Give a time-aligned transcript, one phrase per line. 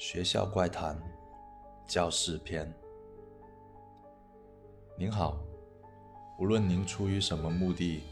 [0.00, 0.98] 学校怪谈，
[1.86, 2.74] 教室篇。
[4.96, 5.38] 您好，
[6.38, 8.02] 无论您出于什么目的，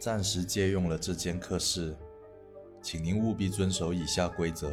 [0.00, 1.94] 暂时借用了这间课室，
[2.80, 4.72] 请您务必遵守以下规则。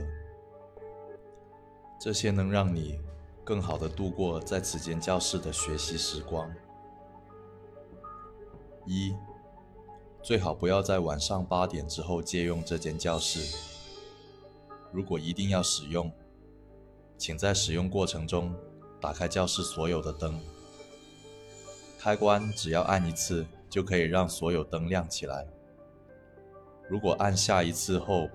[2.00, 2.98] 这些能让你
[3.44, 6.50] 更好的度过在此间教室的学习时光。
[8.86, 9.14] 一，
[10.23, 13.80] 最好不要在晚上八点之后借用这间教室。
[14.91, 16.12] 如果一定要使用，
[17.18, 18.54] 请在使用过程中
[19.00, 20.40] 打开教室所有的灯。
[22.00, 25.48] 开关只要按一次就可以让所有灯亮起来。
[26.90, 28.27] 如果按下一次后，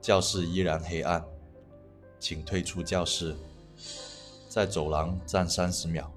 [0.00, 1.24] 教室依然黑暗，
[2.18, 3.36] 请退出教室，
[4.48, 6.10] 在走廊站三十秒，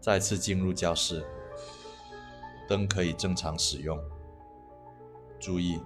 [0.00, 1.24] 再次进入教室，
[2.68, 3.98] 灯可以正常使用。
[5.40, 5.80] 注意，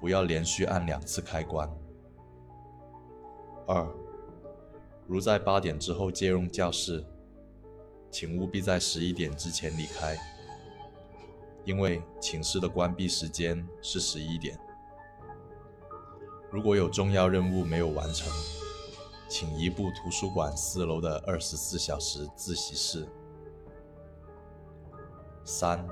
[0.00, 1.70] 不要连续按两次开关。
[3.66, 3.86] 二，
[5.06, 7.04] 如在八点之后借用教室，
[8.10, 10.16] 请务必在十一点之前离开，
[11.64, 14.56] 因为寝室的关闭时间是十一点。
[16.50, 18.32] 如果有重要任务没有完成，
[19.28, 23.08] 请移步图书馆四楼的二十四小时自习室。
[25.44, 25.84] 三，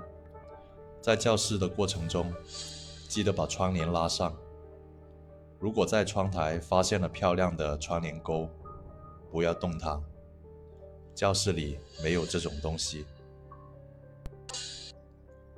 [1.00, 2.32] 在教室的过程中，
[3.08, 4.32] 记得把窗帘拉上。
[5.64, 8.46] 如果在窗台发现了漂亮的窗帘钩，
[9.30, 9.98] 不要动它。
[11.14, 13.06] 教室里没有这种东西。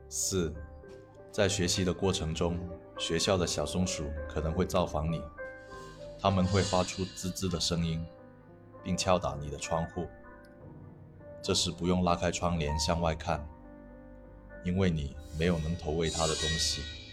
[0.08, 0.54] 四，
[1.32, 2.56] 在学习的过程中，
[2.96, 5.20] 学校的小松鼠可能会造访你，
[6.20, 8.06] 它们会发出滋滋的声音，
[8.84, 10.06] 并敲打你的窗户。
[11.42, 13.44] 这时不用拉开窗帘向外看，
[14.62, 17.05] 因为你没有能投喂它的东西。